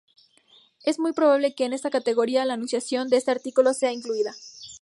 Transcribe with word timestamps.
Es 0.83 0.97
muy 0.97 1.13
probable 1.13 1.53
que 1.53 1.63
en 1.63 1.73
esta 1.73 1.91
categoría 1.91 2.43
"La 2.43 2.55
anunciación" 2.55 3.07
de 3.07 3.17
este 3.17 3.29
artículo 3.29 3.71
sea 3.75 3.91
incluida. 3.93 4.33